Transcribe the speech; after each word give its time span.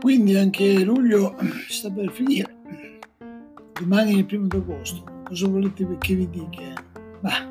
Quindi 0.00 0.36
anche 0.36 0.84
luglio 0.84 1.34
sta 1.66 1.90
per 1.90 2.10
finire, 2.10 2.54
domani 3.80 4.12
è 4.12 4.16
il 4.18 4.26
primo 4.26 4.48
d'agosto, 4.48 5.02
cosa 5.24 5.48
volete 5.48 5.96
che 5.98 6.14
vi 6.14 6.28
dica? 6.28 6.84
Ma 7.20 7.48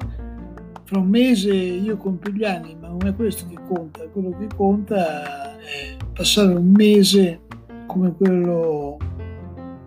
fra 0.83 1.00
un 1.00 1.09
mese 1.09 1.52
io 1.52 1.97
compio 1.97 2.31
gli 2.31 2.43
anni, 2.43 2.77
ma 2.79 2.89
non 2.89 3.07
è 3.07 3.15
questo 3.15 3.47
che 3.47 3.57
conta, 3.68 4.07
quello 4.09 4.38
che 4.38 4.47
conta 4.55 5.57
è 5.57 5.97
passare 6.13 6.54
un 6.54 6.73
mese 6.73 7.41
come 7.88 8.13
quello 8.13 8.97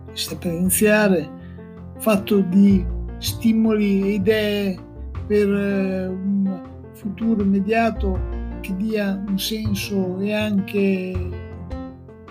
che 0.07 0.11
sta 0.17 0.35
per 0.35 0.51
iniziare, 0.51 1.29
fatto 1.99 2.41
di 2.41 2.85
stimoli 3.17 4.01
e 4.01 4.13
idee 4.15 4.89
per 5.25 5.49
eh, 5.49 6.07
un 6.07 6.61
futuro 6.93 7.41
immediato 7.41 8.19
che 8.61 8.75
dia 8.75 9.23
un 9.27 9.39
senso 9.39 10.19
e 10.19 10.33
anche 10.33 11.13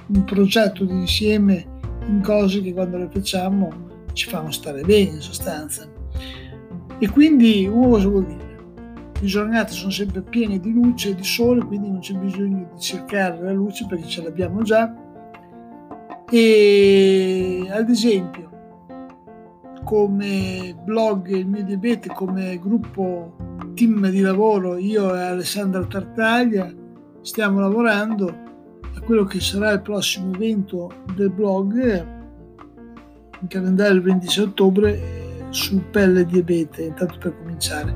un 0.07 0.25
progetto 0.25 0.85
di 0.85 0.93
insieme 0.93 1.67
in 2.07 2.21
cose 2.23 2.61
che 2.63 2.73
quando 2.73 2.99
le 2.99 3.09
facciamo 3.11 3.89
ci 4.13 4.29
fanno 4.29 4.51
stare 4.51 4.83
bene 4.83 5.11
in 5.11 5.21
sostanza. 5.21 5.89
E 6.99 7.09
quindi 7.09 7.67
uno 7.67 7.89
cosa 7.89 8.09
vuol 8.09 8.27
dire? 8.27 8.49
Le 9.21 9.27
giornate 9.27 9.73
sono 9.73 9.91
sempre 9.91 10.23
piene 10.23 10.59
di 10.59 10.73
luce 10.73 11.11
e 11.11 11.15
di 11.15 11.25
sole, 11.25 11.65
quindi 11.65 11.91
non 11.91 12.01
c'è 12.01 12.15
bisogno 12.15 12.69
di 12.75 12.81
cercare 12.81 13.41
la 13.43 13.53
luce 13.53 13.87
perché 13.87 14.07
ce 14.07 14.23
l'abbiamo 14.23 14.63
già. 14.63 14.95
E 16.31 17.67
ad 17.71 17.89
esempio, 17.89 18.40
come 19.91 20.73
blog 20.85 21.27
Il 21.31 21.49
mio 21.49 21.65
diabete, 21.65 22.11
come 22.11 22.61
gruppo 22.61 23.35
team 23.75 24.09
di 24.09 24.21
lavoro, 24.21 24.77
io 24.77 25.13
e 25.17 25.21
Alessandra 25.21 25.85
Tartaglia 25.85 26.73
stiamo 27.23 27.59
lavorando 27.59 28.29
a 28.95 29.01
quello 29.01 29.25
che 29.25 29.41
sarà 29.41 29.73
il 29.73 29.83
prossimo 29.83 30.33
evento 30.33 30.93
del 31.17 31.33
blog 31.33 32.07
in 33.41 33.49
calendario 33.49 33.97
il 33.97 34.03
26 34.03 34.45
ottobre 34.45 34.95
eh, 34.95 35.45
su 35.49 35.83
pelle 35.91 36.25
diabete, 36.25 36.83
intanto 36.83 37.19
per 37.19 37.37
cominciare. 37.37 37.93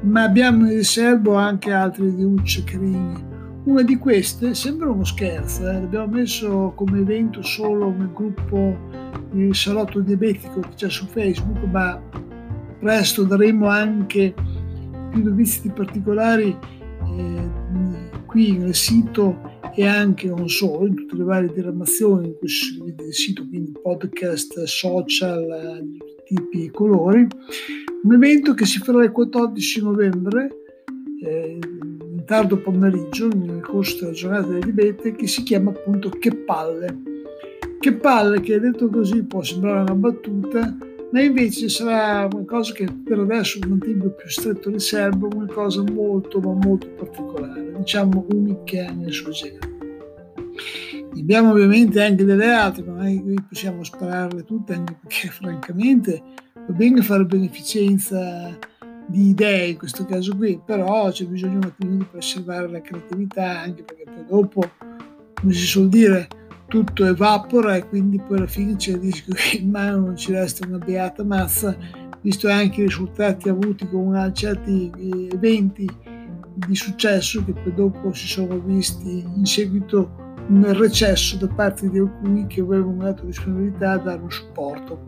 Ma 0.00 0.22
abbiamo 0.22 0.64
in 0.64 0.76
riservo 0.76 1.34
anche 1.34 1.72
altri 1.72 2.14
di 2.14 2.24
Ucce 2.24 2.64
carini. 2.64 3.22
Una 3.64 3.82
di 3.82 3.98
queste 3.98 4.54
sembra 4.54 4.90
uno 4.90 5.04
scherzo, 5.04 5.68
eh? 5.68 5.74
l'abbiamo 5.74 6.06
messo 6.06 6.72
come 6.74 7.00
evento 7.00 7.42
solo 7.42 7.90
nel 7.90 8.12
gruppo 8.14 8.78
il 9.34 9.54
salotto 9.54 10.00
diabetico 10.00 10.60
che 10.60 10.74
c'è 10.74 10.90
su 10.90 11.06
Facebook, 11.06 11.62
ma 11.70 12.00
presto 12.78 13.24
daremo 13.24 13.66
anche 13.66 14.34
più 15.10 15.22
notizie 15.22 15.70
particolari 15.70 16.56
eh, 17.16 17.50
qui 18.26 18.56
nel 18.56 18.74
sito 18.74 19.52
e 19.74 19.86
anche 19.86 20.28
non 20.28 20.48
solo, 20.48 20.86
in 20.86 20.94
tutte 20.94 21.16
le 21.16 21.24
varie 21.24 21.52
diramazioni 21.52 22.36
il 22.40 23.12
sito, 23.12 23.46
quindi 23.48 23.72
podcast, 23.80 24.62
social 24.64 25.80
di 25.82 25.98
tipi 26.24 26.66
e 26.66 26.70
colori. 26.70 27.26
Un 28.02 28.12
evento 28.12 28.54
che 28.54 28.66
si 28.66 28.78
farà 28.78 29.02
il 29.02 29.10
14 29.10 29.82
novembre, 29.82 30.48
eh, 31.22 31.58
in 31.60 32.22
tardo 32.24 32.58
pomeriggio, 32.58 33.28
nel 33.28 33.60
corso 33.60 34.00
della 34.00 34.12
giornata 34.12 34.46
delle 34.46 34.64
libette, 34.64 35.12
che 35.12 35.26
si 35.26 35.42
chiama 35.42 35.70
appunto 35.70 36.08
Che 36.08 36.34
palle. 36.34 37.13
Che 37.84 37.92
palle, 37.92 38.40
che 38.40 38.58
detto 38.60 38.88
così 38.88 39.24
può 39.24 39.42
sembrare 39.42 39.82
una 39.82 39.94
battuta, 39.94 40.74
ma 41.12 41.20
invece 41.20 41.68
sarà 41.68 42.26
una 42.32 42.46
cosa 42.46 42.72
che 42.72 42.86
per 42.86 43.18
adesso 43.18 43.58
mantengo 43.68 44.08
più 44.08 44.26
stretto 44.26 44.70
riservo, 44.70 45.28
una 45.34 45.44
cosa 45.52 45.84
molto 45.92 46.40
ma 46.40 46.54
molto 46.54 46.88
particolare, 46.96 47.74
diciamo 47.76 48.24
unica 48.30 48.90
nel 48.90 49.12
suo 49.12 49.32
genere. 49.32 49.68
Abbiamo 51.14 51.50
ovviamente 51.50 52.02
anche 52.02 52.24
delle 52.24 52.50
altre, 52.50 52.84
ma 52.84 53.04
che 53.04 53.34
possiamo 53.46 53.84
spararle 53.84 54.44
tutte, 54.44 54.72
anche 54.72 54.96
perché 55.02 55.28
francamente 55.36 56.22
va 56.54 56.72
bene 56.72 57.02
fare 57.02 57.26
beneficenza 57.26 58.58
di 59.06 59.28
idee 59.28 59.66
in 59.66 59.76
questo 59.76 60.06
caso 60.06 60.34
qui, 60.34 60.58
però 60.64 61.10
c'è 61.10 61.26
bisogno 61.26 61.58
un 61.58 61.64
attimo 61.64 61.96
di 61.96 62.06
preservare 62.10 62.66
la 62.66 62.80
creatività, 62.80 63.60
anche 63.60 63.82
perché 63.82 64.04
poi 64.04 64.24
dopo, 64.26 64.70
come 65.34 65.52
si 65.52 65.66
suol 65.66 65.90
dire, 65.90 66.28
tutto 66.66 67.06
evapora 67.06 67.76
e 67.76 67.86
quindi 67.86 68.18
poi 68.18 68.38
alla 68.38 68.46
fine 68.46 68.76
c'è 68.76 68.92
il 68.92 68.98
rischio 68.98 69.34
che 69.34 69.58
in 69.58 69.70
mano 69.70 69.98
non 69.98 70.16
ci 70.16 70.32
resta 70.32 70.66
una 70.66 70.78
beata 70.78 71.22
massa, 71.24 71.76
visto 72.20 72.48
anche 72.48 72.80
i 72.80 72.86
risultati 72.86 73.48
avuti 73.48 73.86
con 73.88 74.32
certi 74.34 74.90
eh, 74.96 75.28
eventi 75.34 75.88
di 76.54 76.74
successo 76.74 77.44
che 77.44 77.52
poi 77.52 77.74
dopo 77.74 78.12
si 78.12 78.26
sono 78.26 78.58
visti 78.60 79.24
in 79.36 79.44
seguito 79.44 80.22
un 80.48 80.72
recesso 80.76 81.36
da 81.36 81.48
parte 81.48 81.88
di 81.88 81.98
alcuni 81.98 82.46
che 82.46 82.60
avevano 82.60 83.02
dato 83.02 83.24
disponibilità 83.24 83.92
a 83.92 83.98
dare 83.98 84.20
un 84.20 84.30
supporto. 84.30 85.02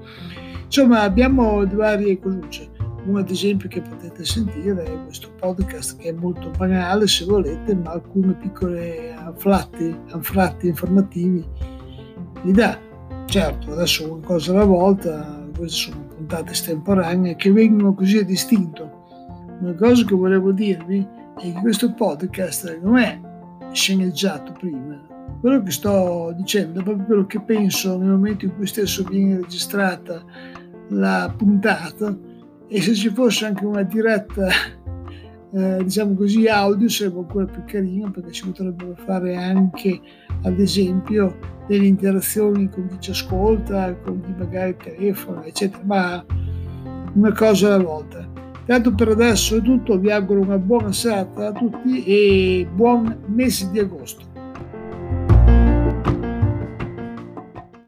Insomma, 0.65 1.03
abbiamo 1.03 1.67
varie 1.67 2.19
cose. 2.19 2.71
Ad 3.15 3.31
esempio 3.31 3.69
che 3.69 3.81
potete 3.81 4.25
sentire 4.25 4.83
è 4.83 5.05
questo 5.05 5.31
podcast 5.39 5.97
che 5.97 6.09
è 6.09 6.13
molto 6.13 6.51
banale 6.51 7.07
se 7.07 7.25
volete, 7.25 7.75
ma 7.75 7.93
alcune 7.93 8.35
piccole 8.35 9.13
anfratti, 9.13 9.97
anfratti 10.09 10.67
informativi 10.67 11.45
li 12.43 12.53
dà. 12.53 12.79
Certo, 13.27 13.73
adesso 13.73 14.13
una 14.13 14.27
cosa 14.27 14.53
alla 14.53 14.65
volta, 14.65 15.47
queste 15.57 15.91
sono 15.91 16.07
puntate 16.17 16.53
estemporanee 16.53 17.37
che 17.37 17.53
vengono 17.53 17.95
così 17.95 18.19
a 18.19 18.25
distinto. 18.25 19.05
Una 19.61 19.75
cosa 19.75 20.05
che 20.05 20.15
volevo 20.15 20.53
dirvi 20.53 21.07
è 21.39 21.41
che 21.41 21.61
questo 21.61 21.93
podcast 21.95 22.79
non 22.83 22.99
è 22.99 23.21
sceneggiato 23.73 24.53
prima, 24.53 25.01
quello 25.41 25.63
che 25.63 25.71
sto 25.71 26.33
dicendo 26.37 26.81
è 26.81 26.83
proprio 26.83 27.07
quello 27.07 27.27
che 27.27 27.41
penso 27.41 27.97
nel 27.99 28.11
momento 28.11 28.45
in 28.45 28.55
cui 28.55 28.67
stesso 28.67 29.05
viene 29.05 29.37
registrata 29.37 30.25
la 30.89 31.33
puntata 31.37 32.35
e 32.69 32.81
se 32.81 32.95
ci 32.95 33.11
fosse 33.11 33.47
anche 33.47 33.65
una 33.65 33.83
diretta 33.83 34.49
eh, 35.53 35.79
diciamo 35.83 36.15
così 36.15 36.47
audio 36.49 36.89
sarebbe 36.89 37.19
ancora 37.19 37.45
più 37.47 37.63
carino 37.65 38.11
perché 38.11 38.33
si 38.33 38.45
potrebbero 38.47 38.95
fare 39.05 39.37
anche 39.37 40.01
ad 40.43 40.59
esempio 40.59 41.39
delle 41.67 41.87
interazioni 41.87 42.69
con 42.69 42.89
chi 42.89 42.97
ci 42.99 43.11
ascolta 43.11 43.95
con 43.97 44.21
chi 44.21 44.35
magari 44.37 44.77
telefona 44.77 45.45
eccetera 45.45 45.83
ma 45.85 46.25
una 47.15 47.33
cosa 47.33 47.75
alla 47.75 47.83
volta. 47.83 48.29
Tanto 48.67 48.95
per 48.95 49.09
adesso 49.09 49.57
è 49.57 49.63
tutto 49.63 49.99
vi 49.99 50.11
auguro 50.11 50.41
una 50.41 50.59
buona 50.59 50.93
serata 50.93 51.49
a 51.49 51.53
tutti 51.53 52.05
e 52.05 52.69
buon 52.71 53.23
mese 53.27 53.71
di 53.71 53.79
agosto 53.79 54.36